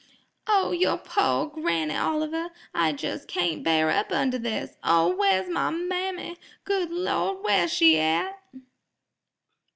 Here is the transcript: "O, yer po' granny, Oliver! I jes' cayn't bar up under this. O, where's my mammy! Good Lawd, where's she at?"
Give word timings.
"O, 0.47 0.71
yer 0.71 0.97
po' 0.97 1.45
granny, 1.45 1.95
Oliver! 1.95 2.49
I 2.73 2.89
jes' 2.89 3.23
cayn't 3.27 3.63
bar 3.63 3.91
up 3.91 4.11
under 4.11 4.39
this. 4.39 4.75
O, 4.83 5.15
where's 5.15 5.47
my 5.47 5.69
mammy! 5.69 6.37
Good 6.63 6.89
Lawd, 6.89 7.43
where's 7.43 7.71
she 7.71 7.99
at?" 7.99 8.41